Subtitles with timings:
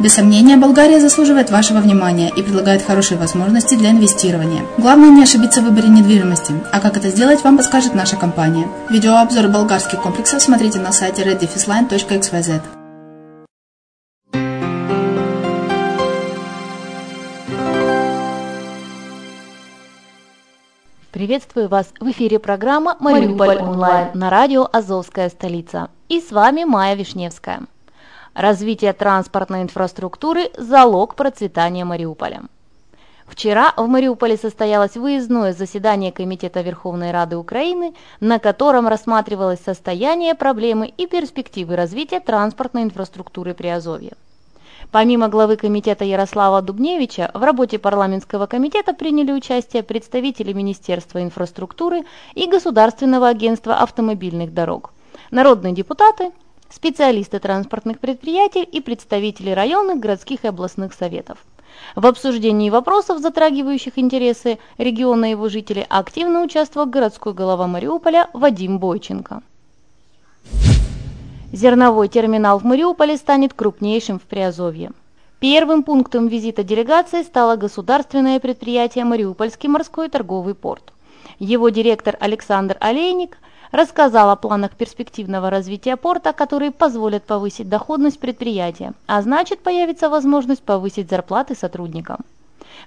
[0.00, 4.62] Без сомнения, Болгария заслуживает вашего внимания и предлагает хорошие возможности для инвестирования.
[4.78, 8.66] Главное не ошибиться в выборе недвижимости, а как это сделать, вам подскажет наша компания.
[8.90, 12.62] Видеообзор болгарских комплексов смотрите на сайте reddefisline.xyz.
[21.12, 25.88] Приветствую вас в эфире программа «Мариуполь онлайн» на радио «Азовская столица».
[26.08, 27.60] И с вами Майя Вишневская.
[28.34, 32.44] Развитие транспортной инфраструктуры– залог процветания Мариуполя.
[33.26, 40.86] Вчера в Мариуполе состоялось выездное заседание Комитета Верховной Рады Украины, на котором рассматривалось состояние, проблемы
[40.86, 44.12] и перспективы развития транспортной инфраструктуры Приазовья.
[44.90, 52.46] Помимо главы комитета Ярослава Дубневича, в работе парламентского комитета приняли участие представители Министерства инфраструктуры и
[52.48, 54.94] Государственного агентства автомобильных дорог,
[55.30, 56.32] народные депутаты,
[56.74, 61.38] специалисты транспортных предприятий и представители районных, городских и областных советов.
[61.96, 68.78] В обсуждении вопросов, затрагивающих интересы региона и его жителей, активно участвовал городской голова Мариуполя Вадим
[68.78, 69.42] Бойченко.
[71.52, 74.92] Зерновой терминал в Мариуполе станет крупнейшим в Приазовье.
[75.38, 80.92] Первым пунктом визита делегации стало государственное предприятие Мариупольский морской торговый порт.
[81.38, 83.38] Его директор Александр Олейник
[83.72, 90.62] рассказал о планах перспективного развития порта, которые позволят повысить доходность предприятия, а значит появится возможность
[90.62, 92.18] повысить зарплаты сотрудникам.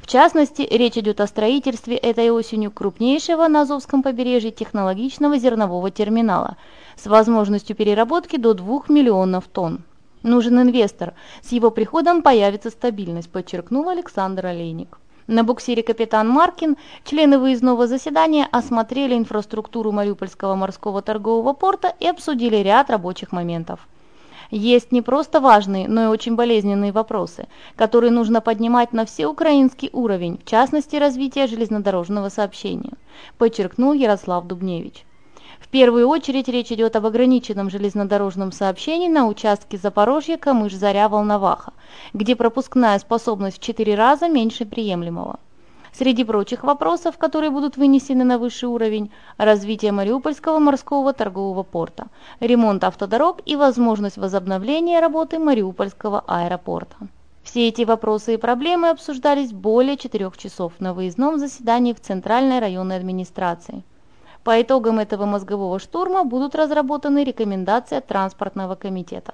[0.00, 6.56] В частности, речь идет о строительстве этой осенью крупнейшего на Азовском побережье технологичного зернового терминала
[6.96, 9.82] с возможностью переработки до 2 миллионов тонн.
[10.22, 11.14] Нужен инвестор.
[11.42, 14.98] С его приходом появится стабильность, подчеркнул Александр Олейник.
[15.26, 22.56] На буксире «Капитан Маркин» члены выездного заседания осмотрели инфраструктуру Мариупольского морского торгового порта и обсудили
[22.56, 23.88] ряд рабочих моментов.
[24.50, 30.38] Есть не просто важные, но и очень болезненные вопросы, которые нужно поднимать на всеукраинский уровень,
[30.44, 32.92] в частности развития железнодорожного сообщения,
[33.38, 35.06] подчеркнул Ярослав Дубневич.
[35.74, 41.72] Первую очередь речь идет об ограниченном железнодорожном сообщении на участке Запорожья, Камыш, Заря, Волноваха,
[42.12, 45.40] где пропускная способность в 4 раза меньше приемлемого.
[45.92, 52.06] Среди прочих вопросов, которые будут вынесены на высший уровень, развитие Мариупольского морского торгового порта,
[52.38, 56.94] ремонт автодорог и возможность возобновления работы Мариупольского аэропорта.
[57.42, 62.96] Все эти вопросы и проблемы обсуждались более четырех часов на выездном заседании в Центральной районной
[62.96, 63.82] администрации.
[64.44, 69.32] По итогам этого мозгового штурма будут разработаны рекомендации транспортного комитета.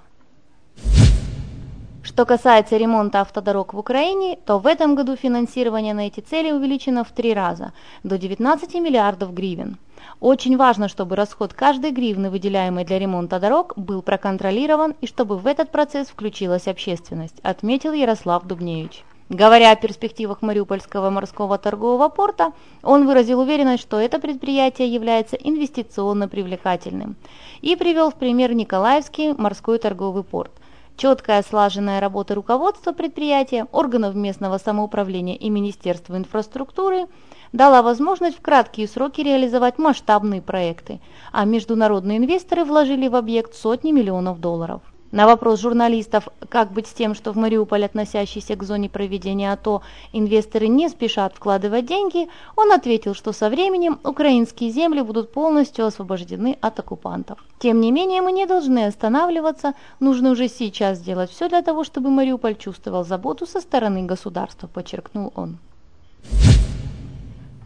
[2.04, 7.02] Что касается ремонта автодорог в Украине, то в этом году финансирование на эти цели увеличено
[7.02, 7.72] в три раза,
[8.04, 9.78] до 19 миллиардов гривен.
[10.20, 15.46] Очень важно, чтобы расход каждой гривны, выделяемой для ремонта дорог, был проконтролирован и чтобы в
[15.46, 19.04] этот процесс включилась общественность, отметил Ярослав Дубневич.
[19.30, 26.26] Говоря о перспективах Мариупольского морского торгового порта, он выразил уверенность, что это предприятие является инвестиционно
[26.26, 27.14] привлекательным
[27.60, 30.50] и привел в пример Николаевский морской торговый порт.
[30.96, 37.06] Четкая слаженная работа руководства предприятия, органов местного самоуправления и Министерства инфраструктуры
[37.52, 40.98] дала возможность в краткие сроки реализовать масштабные проекты,
[41.30, 44.82] а международные инвесторы вложили в объект сотни миллионов долларов.
[45.12, 49.82] На вопрос журналистов, как быть с тем, что в Мариуполь, относящийся к зоне проведения АТО,
[50.12, 56.56] инвесторы не спешат вкладывать деньги, он ответил, что со временем украинские земли будут полностью освобождены
[56.60, 57.44] от оккупантов.
[57.58, 62.10] Тем не менее, мы не должны останавливаться, нужно уже сейчас сделать все для того, чтобы
[62.10, 65.58] Мариуполь чувствовал заботу со стороны государства, подчеркнул он.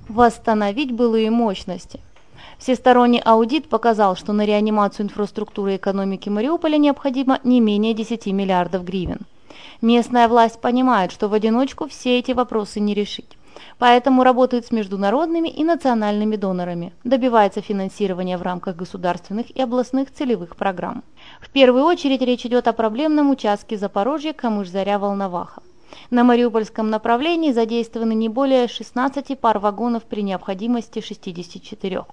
[0.09, 2.01] Восстановить былые мощности–
[2.59, 9.21] Всесторонний аудит показал, что на реанимацию инфраструктуры экономики Мариуполя необходимо не менее 10 миллиардов гривен.
[9.83, 13.37] Местная власть понимает, что в одиночку все эти вопросы не решить.
[13.79, 20.57] Поэтому работает с международными и национальными донорами, добивается финансирования в рамках государственных и областных целевых
[20.57, 21.05] программ.
[21.41, 25.63] В первую очередь речь идет о проблемном участке Запорожья, Камыш-Заря, Волноваха.
[26.11, 32.05] На Мариупольском направлении задействованы не более 16 пар вагонов при необходимости 64.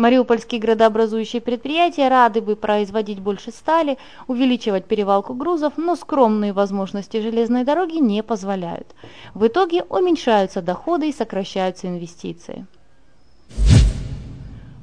[0.00, 7.64] Мариупольские градообразующие предприятия рады бы производить больше стали, увеличивать перевалку грузов, но скромные возможности железной
[7.64, 8.94] дороги не позволяют.
[9.34, 12.66] В итоге уменьшаются доходы и сокращаются инвестиции.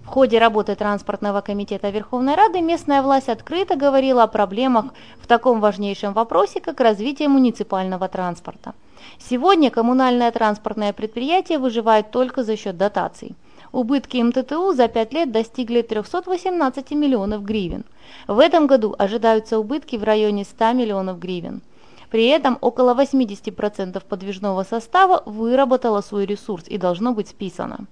[0.07, 4.85] В ходе работы транспортного комитета Верховной Рады местная власть открыто говорила о проблемах
[5.19, 8.73] в таком важнейшем вопросе, как развитие муниципального транспорта.
[9.19, 13.35] Сегодня коммунальное транспортное предприятие выживает только за счет дотаций–
[13.73, 17.83] Убытки МТТУ за 5 лет достигли 318 миллионов гривен.
[18.25, 21.61] В этом году ожидаются убытки в районе 100 миллионов гривен.
[22.09, 27.87] При этом около 80% подвижного состава выработало свой ресурс и должно быть списано.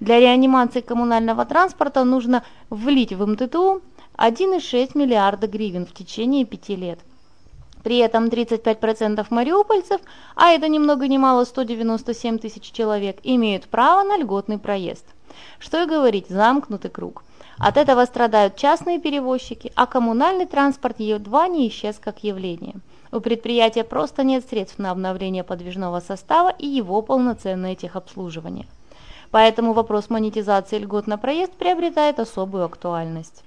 [0.00, 3.82] Для реанимации коммунального транспорта нужно влить в МТТУ
[4.16, 6.98] 1,6 миллиарда гривен в течение 5 лет.
[7.82, 10.00] При этом 35% мариупольцев,
[10.34, 15.04] а это ни много ни мало 197 тысяч человек, имеют право на льготный проезд.
[15.58, 17.24] Что и говорить, замкнутый круг.
[17.58, 22.76] От этого страдают частные перевозчики, а коммунальный транспорт едва не исчез как явление.
[23.12, 28.66] У предприятия просто нет средств на обновление подвижного состава и его полноценное техобслуживание.
[29.34, 33.42] Поэтому вопрос монетизации льгот на проезд приобретает особую актуальность.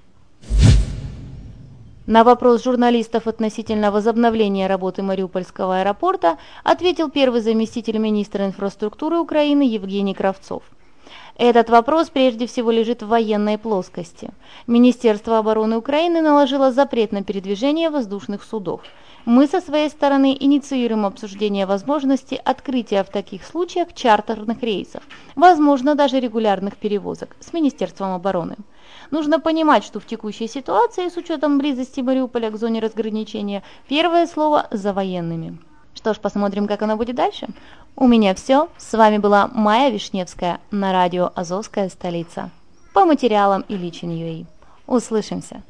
[2.06, 10.12] На вопрос журналистов относительно возобновления работы Мариупольского аэропорта ответил первый заместитель министра инфраструктуры Украины Евгений
[10.12, 10.62] Кравцов.
[11.38, 14.28] Этот вопрос прежде всего лежит в военной плоскости.
[14.66, 18.82] Министерство обороны Украины наложило запрет на передвижение воздушных судов.
[19.28, 25.02] Мы со своей стороны инициируем обсуждение возможности открытия в таких случаях чартерных рейсов,
[25.36, 28.56] возможно даже регулярных перевозок с Министерством обороны.
[29.10, 34.66] Нужно понимать, что в текущей ситуации, с учетом близости Мариуполя к зоне разграничения, первое слово
[34.70, 35.58] за военными.
[35.94, 37.48] Что ж, посмотрим, как оно будет дальше.
[37.96, 38.70] У меня все.
[38.78, 42.48] С вами была Майя Вишневская на радио «Азовская столица»
[42.94, 44.00] по материалам Ильич
[44.86, 45.62] Услышимся.